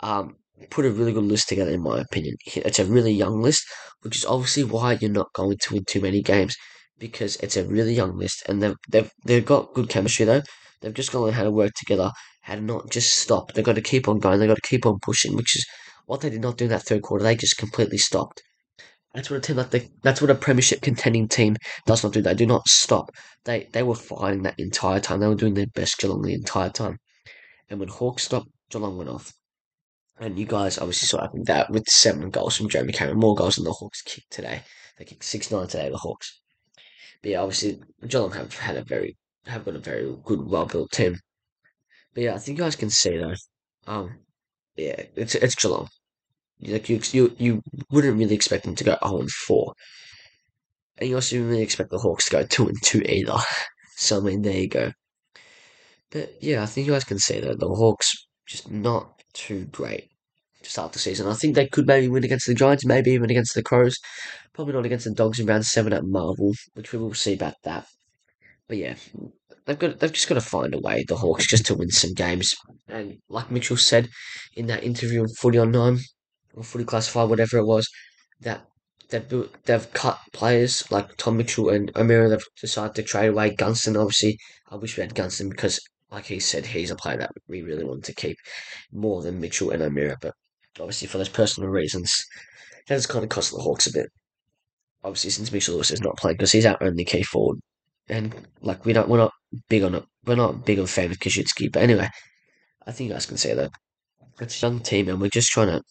[0.00, 0.36] um,
[0.70, 2.36] put a really good list together, in my opinion.
[2.46, 3.64] It's a really young list,
[4.02, 6.56] which is obviously why you're not going to win too many games
[6.98, 10.42] because it's a really young list, and they've they've they've got good chemistry though.
[10.80, 12.10] They've just got to learn how to work together,
[12.42, 13.52] how to not just stop.
[13.52, 14.38] They've got to keep on going.
[14.38, 15.66] They've got to keep on pushing, which is
[16.06, 17.24] what they did not do in that third quarter.
[17.24, 18.42] They just completely stopped.
[19.18, 22.22] That's what a team like the, that's what a premiership contending team does not do.
[22.22, 23.10] They do not stop.
[23.42, 25.18] They they were fighting that entire time.
[25.18, 26.98] They were doing their best Geelong the entire time.
[27.68, 29.32] And when Hawks stopped, Geelong went off.
[30.20, 33.64] And you guys obviously saw that with seven goals from Jeremy Cameron, more goals than
[33.64, 34.62] the Hawks kicked today.
[34.96, 36.40] They kicked six nine today, the Hawks.
[37.20, 40.92] But yeah, obviously Geelong have had a very have got a very good, well built
[40.92, 41.18] team.
[42.14, 43.34] But yeah, I think you guys can see though.
[43.88, 44.20] Um,
[44.76, 45.88] yeah, it's it's Geelong.
[46.60, 49.74] Like you, you, you wouldn't really expect them to go zero and four,
[50.98, 53.38] and you also didn't really expect the Hawks to go two and two either.
[53.96, 54.92] so I mean, there you go.
[56.10, 58.12] But yeah, I think you guys can see that the Hawks
[58.46, 60.08] just not too great
[60.62, 61.28] to start the season.
[61.28, 63.96] I think they could maybe win against the Giants, maybe even against the Crows.
[64.52, 67.54] Probably not against the Dogs in round seven at Marvel, which we will see about
[67.62, 67.86] that.
[68.66, 68.96] But yeah,
[69.66, 72.14] they've got they've just got to find a way, the Hawks, just to win some
[72.14, 72.52] games.
[72.88, 74.08] And like Mitchell said
[74.56, 75.98] in that interview on Footy on Nine
[76.58, 77.88] or Footy Classified, whatever it was,
[78.40, 78.66] that
[79.10, 82.28] they've they've cut players like Tom Mitchell and O'Meara.
[82.28, 83.96] They've decided to trade away Gunston.
[83.96, 84.38] Obviously,
[84.70, 87.84] I wish we had Gunston because, like he said, he's a player that we really
[87.84, 88.36] wanted to keep
[88.92, 90.16] more than Mitchell and O'Meara.
[90.20, 90.34] But
[90.80, 92.12] obviously, for those personal reasons,
[92.88, 94.08] that has kind of cost the Hawks a bit.
[95.04, 97.60] Obviously, since Mitchell Lewis is not playing because he's our only key forward,
[98.08, 99.32] and like we don't, we're not
[99.68, 100.04] big on it.
[100.26, 101.72] We're not big on of Koschitzke.
[101.72, 102.08] But anyway,
[102.84, 103.70] I think you guys can say that
[104.40, 105.82] it's a young team, and we're just trying to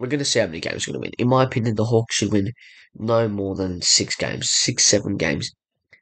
[0.00, 1.14] we're going to see how many games we're going to win.
[1.18, 2.52] In my opinion, the Hawks should win
[2.94, 5.52] no more than six games, six, seven games.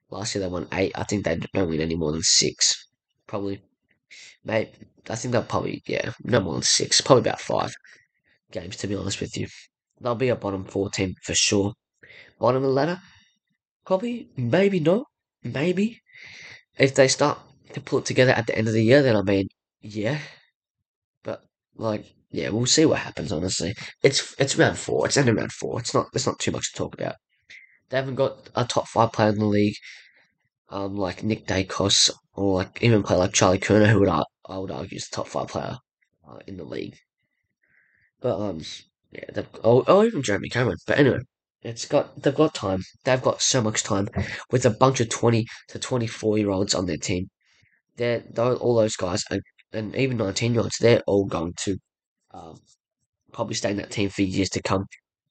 [0.09, 0.93] Last year they won eight.
[0.95, 2.87] I think they don't win any more than six.
[3.27, 3.61] Probably,
[4.45, 4.71] maybe.
[5.11, 7.01] I think they'll probably, yeah, no more than six.
[7.01, 7.75] Probably about five
[8.53, 9.49] games, to be honest with you.
[10.01, 11.73] they'll be a bottom four team for sure.
[12.39, 13.01] Bottom of the ladder,
[13.85, 15.07] probably, maybe not,
[15.43, 16.01] maybe.
[16.79, 17.41] If they start
[17.73, 19.49] to pull it together at the end of the year, then I mean,
[19.81, 20.21] yeah.
[21.25, 21.43] But
[21.75, 23.33] like, yeah, we'll see what happens.
[23.33, 25.07] Honestly, it's it's round four.
[25.07, 25.81] It's end of round four.
[25.81, 26.09] It's not.
[26.15, 27.17] It's not too much to talk about.
[27.89, 29.77] They haven't got a top five player in the league,
[30.69, 34.59] um, like Nick Daicos or like even play like Charlie Curnow, who would I, I
[34.59, 35.79] would argue is the top five player
[36.29, 36.97] uh, in the league.
[38.21, 38.61] But um,
[39.13, 40.77] yeah, they've oh, oh even Jeremy Cameron.
[40.87, 41.21] But anyway,
[41.63, 42.83] it's got they've got time.
[43.05, 44.09] They've got so much time
[44.51, 47.29] with a bunch of twenty to twenty four year olds on their team.
[47.97, 49.41] They're, they're all those guys are,
[49.73, 50.77] and even nineteen year olds.
[50.79, 51.79] They're all going to
[52.39, 52.59] um,
[53.33, 54.85] probably stay in that team for years to come.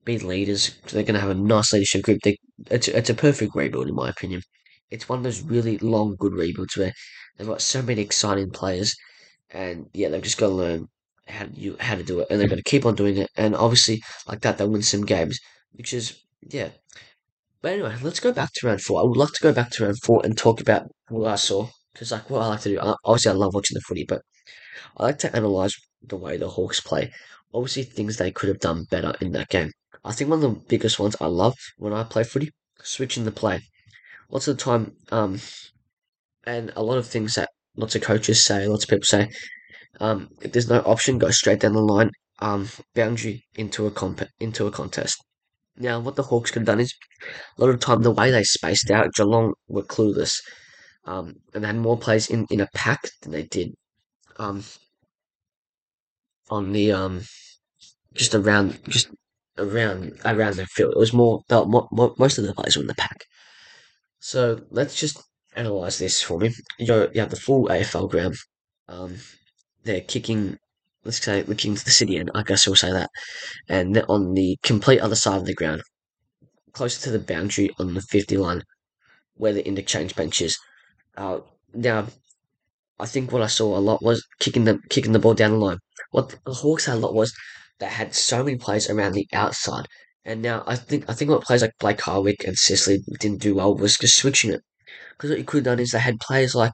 [0.06, 2.20] Be leaders they're going to have a nice leadership group.
[2.24, 2.38] They,
[2.72, 4.42] it's it's a perfect rebuild in my opinion.
[4.90, 6.94] It's one of those really long, good rebuilds where
[7.38, 8.96] they've got so many exciting players,
[9.50, 10.88] and yeah, they've just got to learn
[11.28, 13.30] how to you how to do it, and they're going to keep on doing it.
[13.36, 15.40] And obviously, like that, they'll win some games,
[15.74, 16.70] which is yeah.
[17.62, 19.02] But anyway, let's go back to round four.
[19.02, 21.68] I would like to go back to round four and talk about what I saw
[21.92, 22.80] because like what I like to do.
[23.04, 24.22] Obviously, I love watching the footy, but
[24.96, 27.12] I like to analyze the way the Hawks play.
[27.54, 29.72] Obviously, things they could have done better in that game.
[30.04, 33.32] I think one of the biggest ones I love when I play footy, switching the
[33.32, 33.62] play.
[34.30, 35.40] Lots of the time, um,
[36.46, 39.30] and a lot of things that lots of coaches say, lots of people say,
[40.00, 44.30] um, if there's no option, go straight down the line, um, boundary into a comp-
[44.40, 45.18] into a contest.
[45.78, 46.94] Now, what the Hawks could have done is,
[47.58, 50.40] a lot of the time, the way they spaced out, Geelong were clueless,
[51.06, 53.74] um, and they had more plays in, in a pack than they did,
[54.38, 54.64] um,
[56.50, 57.22] on the um,
[58.14, 59.10] just around, just
[59.58, 60.94] around around the field.
[60.94, 63.26] It was more, more most of the players were in the pack.
[64.20, 65.22] So let's just
[65.56, 66.54] analyze this for me.
[66.80, 68.36] You, you have the full AFL ground.
[68.88, 69.18] Um,
[69.84, 70.58] they're kicking,
[71.04, 73.10] let's say, looking to the city end, I guess we'll say that.
[73.68, 75.82] And on the complete other side of the ground,
[76.74, 78.64] closer to the boundary on the 50 line,
[79.36, 80.58] where the interchange bench is.
[81.16, 81.40] Uh,
[81.74, 82.08] now,
[83.00, 85.58] I think what I saw a lot was kicking the kicking the ball down the
[85.58, 85.78] line.
[86.12, 87.34] What the Hawks had a lot was
[87.80, 89.86] they had so many players around the outside.
[90.26, 93.56] And now I think I think what players like Blake Hardwick and Sicily didn't do
[93.56, 94.62] well was just switching it.
[95.12, 96.72] Because what you could have done is they had players like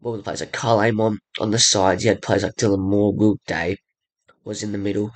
[0.00, 2.80] what were the players like Karl Amon on the sides, you had players like Dylan
[2.80, 3.76] Moore, Will Day
[4.44, 5.12] was in the middle,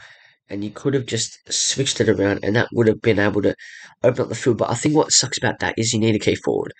[0.48, 3.54] and you could have just switched it around and that would have been able to
[4.02, 4.58] open up the field.
[4.58, 6.72] But I think what sucks about that is you need a key forward.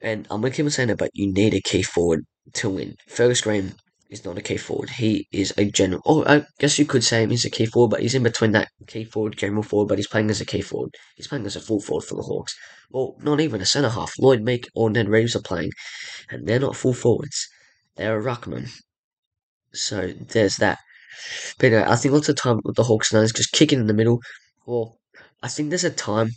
[0.00, 2.24] And I'm gonna keep on saying it, but you need a key forward
[2.54, 2.96] to win.
[3.06, 3.74] Fergus Green
[4.10, 4.90] is not a key forward.
[4.90, 6.02] He is a general.
[6.04, 8.68] Oh, I guess you could say he's a key forward, but he's in between that
[8.86, 9.88] key forward, general forward.
[9.88, 10.94] But he's playing as a key forward.
[11.16, 12.54] He's playing as a full forward for the Hawks.
[12.90, 14.12] Well, not even a centre half.
[14.18, 15.70] Lloyd Meek or Ned Reeves are playing,
[16.30, 17.48] and they're not full forwards.
[17.96, 18.70] They're a ruckman.
[19.72, 20.78] So there's that.
[21.58, 23.94] But I think lots of time with the Hawks now is just kicking in the
[23.94, 24.20] middle.
[24.66, 24.98] Well,
[25.42, 26.30] I think there's a time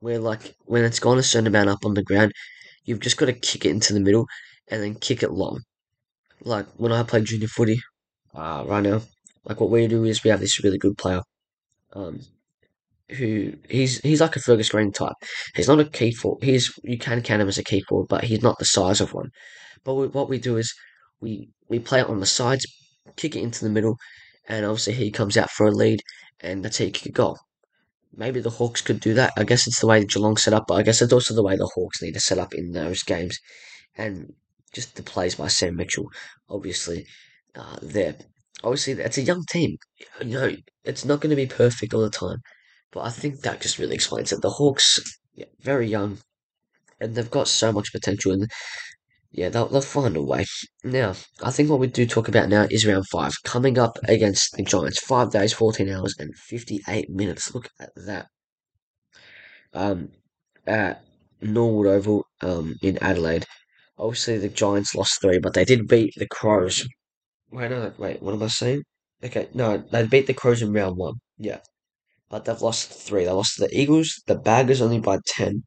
[0.00, 2.32] where like when it's gone a certain amount up on the ground,
[2.84, 4.26] you've just got to kick it into the middle
[4.70, 5.60] and then kick it long.
[6.44, 7.80] Like when I play junior footy,
[8.34, 9.02] uh, right now,
[9.44, 11.22] like what we do is we have this really good player,
[11.94, 12.20] um,
[13.10, 15.16] who he's he's like a Fergus Green type.
[15.54, 16.44] He's not a key forward.
[16.44, 19.14] He's you can count him as a key forward, but he's not the size of
[19.14, 19.30] one.
[19.84, 20.72] But we, what we do is
[21.20, 22.66] we we play it on the sides,
[23.16, 23.96] kick it into the middle,
[24.48, 26.00] and obviously he comes out for a lead,
[26.40, 27.38] and that's how you kick a goal.
[28.14, 29.32] Maybe the Hawks could do that.
[29.36, 31.56] I guess it's the way Geelong set up, but I guess it's also the way
[31.56, 33.38] the Hawks need to set up in those games.
[33.96, 34.34] And
[34.74, 36.10] just the plays by Sam Mitchell,
[36.48, 37.06] obviously,
[37.54, 38.16] uh, there.
[38.64, 39.76] Obviously, it's a young team.
[40.20, 42.38] You know, it's not going to be perfect all the time,
[42.92, 44.42] but I think that just really explains it.
[44.42, 45.00] The Hawks,
[45.34, 46.18] yeah, very young,
[47.00, 48.50] and they've got so much potential, and
[49.30, 50.44] yeah, they'll, they'll find a way.
[50.82, 54.56] Now, I think what we do talk about now is round five, coming up against
[54.56, 55.00] the Giants.
[55.00, 57.54] Five days, 14 hours, and 58 minutes.
[57.54, 58.26] Look at that.
[59.74, 60.10] Um,
[60.66, 61.04] at
[61.40, 63.46] Norwood Oval um, in Adelaide.
[63.98, 66.86] Obviously, the Giants lost three, but they did beat the Crows.
[67.50, 68.82] Wait, no, wait, what am I saying?
[69.22, 71.14] Okay, no, they beat the Crows in round one.
[71.38, 71.60] Yeah.
[72.28, 73.24] But they've lost three.
[73.24, 75.64] They lost to the Eagles, the Baggers only by 10,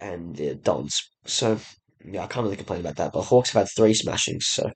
[0.00, 1.00] and the Dons.
[1.24, 1.58] So,
[2.04, 3.12] yeah, I can't really complain about that.
[3.12, 4.70] But Hawks have had three smashings, so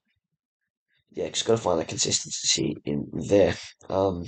[1.15, 3.55] yeah, just got to find that consistency in there.
[3.89, 4.25] Um,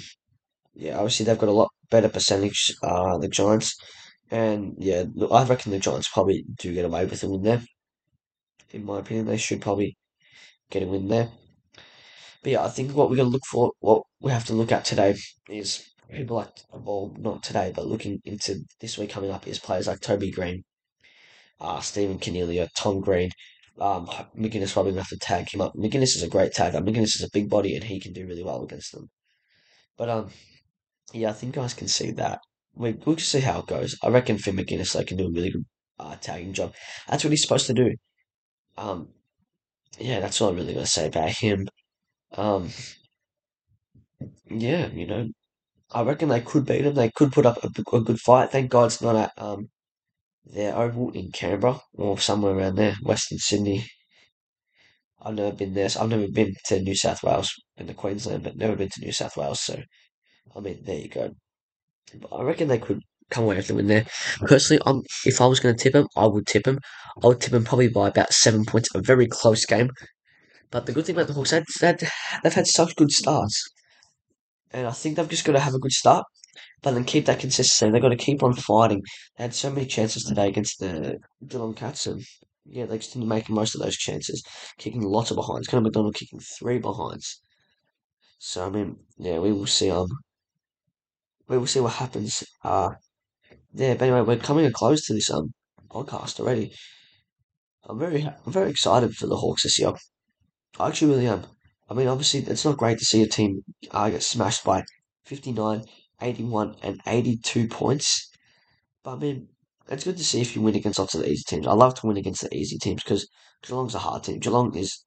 [0.75, 3.77] yeah, obviously they've got a lot better percentage, uh, the Giants,
[4.31, 7.63] and yeah, I reckon the Giants probably do get away with a win there.
[8.77, 9.97] In my opinion, they should probably
[10.71, 11.31] get a win there.
[12.43, 14.85] But yeah, I think what we're gonna look for, what we have to look at
[14.85, 15.17] today
[15.49, 19.87] is people like, well, not today, but looking into this week coming up is players
[19.87, 20.63] like Toby Green,
[21.59, 23.31] uh, Stephen Coniglio, Tom Green.
[23.81, 25.75] Um, Maginness probably gonna have to tag him up.
[25.75, 26.85] Maginness is a great tagger.
[26.87, 29.09] Maginness is a big body and he can do really well against them.
[29.97, 30.31] But um,
[31.15, 32.41] Yeah, I think guys can see that.
[32.75, 33.97] We, we'll just see how it goes.
[34.03, 35.65] I reckon Finn Maginness like, can do a really good
[35.99, 36.75] uh, tagging job.
[37.09, 37.95] That's what he's supposed to do.
[38.79, 39.09] Um,
[39.99, 41.69] yeah, that's all I'm really gonna say about him.
[42.33, 42.71] Um,
[44.51, 45.29] yeah, you know,
[45.93, 46.95] I reckon they could beat him.
[46.95, 48.51] They could put up a, a good fight.
[48.53, 49.69] Thank God it's not at um
[50.47, 53.87] their oval in Canberra or somewhere around there, Western Sydney.
[55.21, 55.91] I've never been there.
[55.91, 59.01] So I've never been to New South Wales in the Queensland, but never been to
[59.03, 59.61] New South Wales.
[59.61, 59.83] So
[60.57, 61.35] I mean, there you go.
[62.21, 64.07] But I reckon they could come away with the win there.
[64.47, 66.79] Personally, um, if I was going to tip him, I would tip him.
[67.23, 68.89] I would tip him probably by about seven points.
[68.95, 69.91] A very close game.
[70.71, 71.65] But the good thing about the Hawks, they've,
[72.43, 73.65] they've had such good starts.
[74.73, 76.25] And I think they've just got to have a good start,
[76.83, 77.91] but then keep that consistency.
[77.91, 79.03] They've got to keep on fighting.
[79.37, 82.23] They had so many chances today against the Geelong Cats, and
[82.67, 84.43] yeah, they just didn't make most of those chances,
[84.77, 85.69] kicking lots of behinds.
[85.69, 87.41] Connor Macdonald kicking three behinds.
[88.39, 89.91] So I mean, yeah, we will see.
[89.91, 90.09] Um,
[91.49, 92.43] we will see what happens.
[92.65, 92.91] Uh,
[93.77, 93.95] yeah.
[93.95, 95.53] But anyway, we're coming close to this um
[95.91, 96.73] podcast already.
[97.89, 99.93] I'm very, I'm very excited for the Hawks this year.
[100.79, 101.47] I actually really am.
[101.89, 103.63] I mean, obviously, it's not great to see a team
[103.93, 104.83] uh, get smashed by
[105.25, 105.85] 59,
[106.21, 108.29] 81, and 82 points.
[109.05, 109.49] But I mean,
[109.89, 111.67] it's good to see if you win against lots of the easy teams.
[111.67, 113.29] I love to win against the easy teams because
[113.63, 114.41] Geelong's a hard team.
[114.41, 115.05] Geelong is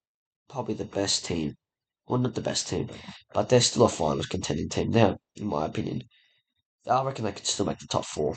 [0.48, 1.56] probably the best team.
[2.08, 2.90] Well, not the best team,
[3.34, 6.04] but they're still a finals contending team now, in my opinion.
[6.90, 8.36] I reckon they could still make the top four.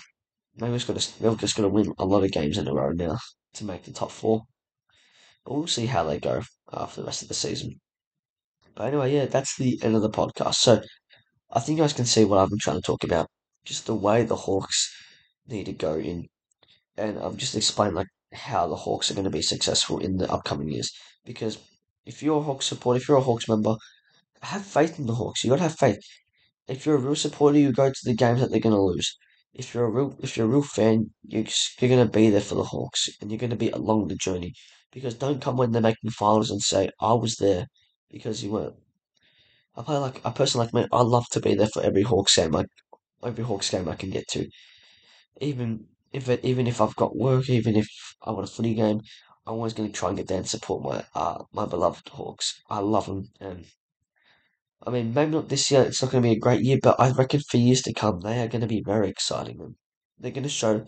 [0.56, 2.74] Maybe just got to, they're just going to win a lot of games in a
[2.74, 3.18] row now
[3.54, 4.42] to make the top four.
[5.44, 7.80] But we'll see how they go after the rest of the season.
[8.74, 10.56] But anyway, yeah, that's the end of the podcast.
[10.56, 10.82] So
[11.50, 13.28] I think you guys can see what I've been trying to talk about.
[13.64, 14.94] Just the way the Hawks
[15.46, 16.26] need to go in.
[16.96, 20.30] And I've just explained like how the Hawks are going to be successful in the
[20.30, 20.90] upcoming years.
[21.24, 21.58] Because
[22.04, 23.76] if you're a Hawks supporter, if you're a Hawks member,
[24.42, 25.44] have faith in the Hawks.
[25.44, 26.00] You gotta have faith.
[26.68, 29.16] If you're a real supporter, you go to the games that they're gonna lose.
[29.54, 31.46] If you're a real, if you're a real fan, you
[31.80, 34.52] you're gonna be there for the Hawks, and you're gonna be along the journey.
[34.90, 37.66] Because don't come when they're making finals and say I was there,
[38.10, 38.76] because you weren't.
[39.76, 40.86] I play like a person like me.
[40.90, 42.52] I love to be there for every Hawks game.
[42.52, 42.68] Like
[43.22, 44.48] every Hawks game I can get to,
[45.40, 47.88] even if it, even if I've got work, even if
[48.22, 49.00] I want a footy game,
[49.46, 52.62] I'm always to try and get there and support my uh my beloved Hawks.
[52.70, 53.66] I love them, and
[54.86, 55.82] I mean maybe not this year.
[55.82, 58.20] It's not going to be a great year, but I reckon for years to come,
[58.20, 59.76] they are going to be very exciting.
[60.18, 60.84] They're going to show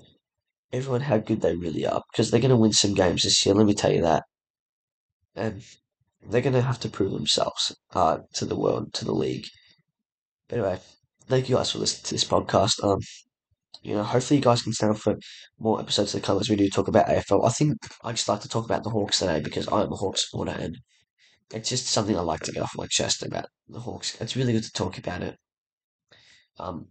[0.72, 3.54] everyone how good they really are because they're going to win some games this year.
[3.54, 4.24] Let me tell you that,
[5.36, 5.62] and
[6.28, 9.46] they're going to have to prove themselves uh to the world, to the league.
[10.48, 10.80] But anyway,
[11.28, 12.82] thank you guys for listening to this podcast.
[12.82, 13.00] Um,
[13.82, 15.16] you know, hopefully you guys can stand for
[15.58, 17.46] more episodes to come as we do talk about AFL.
[17.46, 20.28] I think I just like to talk about the Hawks today because I'm a Hawks
[20.28, 20.78] supporter and
[21.52, 24.16] it's just something I like to get off my chest about the Hawks.
[24.20, 25.36] It's really good to talk about it.
[26.58, 26.88] Um,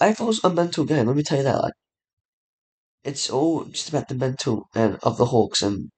[0.00, 1.06] AFL's a mental game.
[1.06, 1.62] Let me tell you that.
[1.62, 1.74] Like,
[3.02, 5.90] it's all just about the mental and of the Hawks, and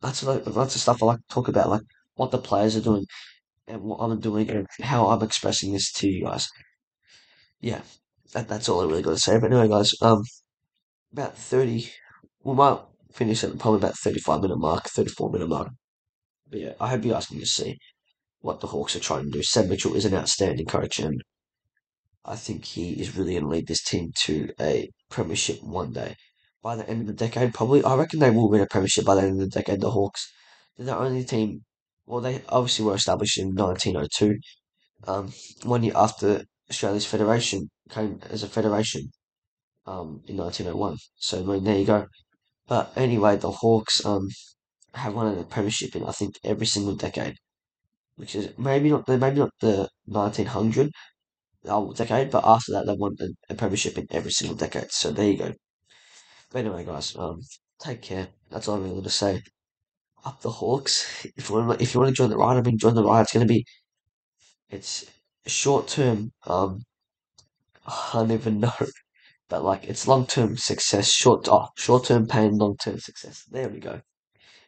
[0.00, 1.82] that's like that's the stuff I like to talk about, like
[2.14, 3.06] what the players are doing
[3.68, 6.48] and what I'm doing and how I'm expressing this to you guys.
[7.60, 7.82] Yeah,
[8.32, 9.38] that, that's all I really got to say.
[9.38, 10.22] But anyway, guys, um,
[11.12, 11.90] about 30,
[12.44, 12.80] we might
[13.12, 15.68] finish at probably about 35 minute mark, 34 minute mark.
[16.48, 17.78] But yeah, I hope you guys can just see
[18.40, 19.42] what the Hawks are trying to do.
[19.42, 21.22] Sam Mitchell is an outstanding coach, and
[22.24, 26.14] I think he is really going to lead this team to a premiership one day.
[26.62, 29.16] By the end of the decade, probably, I reckon they will win a premiership by
[29.16, 29.80] the end of the decade.
[29.80, 30.30] The Hawks,
[30.76, 31.64] they're the only team.
[32.06, 34.38] Well, they obviously were established in 1902,
[35.08, 35.32] um,
[35.64, 39.10] one year after Australia's federation came as a federation,
[39.86, 40.98] um, in 1901.
[41.16, 42.06] So I mean, there you go.
[42.68, 44.28] But anyway, the Hawks um
[44.96, 47.36] have won a premiership in I think every single decade,
[48.16, 50.90] which is maybe not the maybe not the 1900
[51.68, 53.16] uh, decade, but after that they won
[53.50, 54.90] a, premiership in every single decade.
[54.92, 55.52] So there you go.
[56.50, 57.40] But anyway, guys, um,
[57.80, 58.28] take care.
[58.50, 59.42] That's all I'm really to say.
[60.24, 61.26] Up the Hawks.
[61.36, 63.22] If you want, if you want to join the ride, I mean, join the ride.
[63.22, 63.64] It's gonna be,
[64.70, 65.06] it's
[65.46, 66.32] short term.
[66.46, 66.82] Um,
[67.86, 68.72] I don't even know,
[69.48, 71.10] but like it's long term success.
[71.10, 73.44] Short, oh, short term pain, long term success.
[73.50, 74.00] There we go.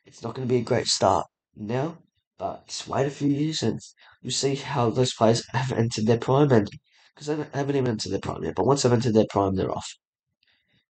[0.08, 1.98] It's not going to be a great start now,
[2.38, 3.78] but just wait a few years and
[4.22, 6.50] you'll see how those players have entered their prime.
[6.50, 6.66] And
[7.14, 9.70] because they haven't even entered their prime yet, but once they've entered their prime, they're
[9.70, 9.86] off.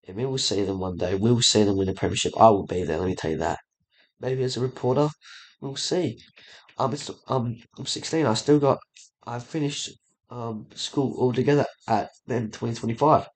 [0.07, 1.15] And we will see them one day.
[1.15, 2.33] We will see them win a premiership.
[2.39, 2.99] I will be there.
[2.99, 3.57] Let me tell you that.
[4.19, 5.09] Maybe as a reporter,
[5.61, 6.19] we'll see.
[6.77, 8.27] Um, it's, um, I'm 16.
[8.27, 8.77] I still got.
[9.25, 9.89] I finished
[10.29, 13.27] um school altogether at then 2025.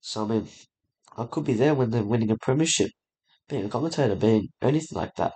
[0.00, 0.48] So I mean,
[1.16, 2.92] I could be there when they're winning a premiership
[3.48, 5.32] being a commentator, being anything like that.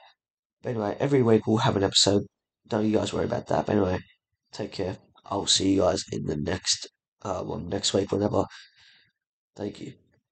[0.62, 2.24] But anyway, every week we'll have an episode.
[2.66, 3.66] Don't you guys worry about that.
[3.66, 3.98] But anyway,
[4.52, 4.98] take care.
[5.26, 6.88] I'll see you guys in the next
[7.22, 8.44] uh, well, next week, whenever.
[9.56, 9.94] Thank you.